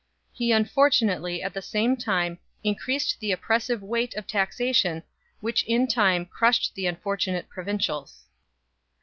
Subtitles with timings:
[0.33, 5.03] He unfortunately at the same time increased the oppressive weight of taxation
[5.41, 8.25] which in time crushed the unfortunate provincials.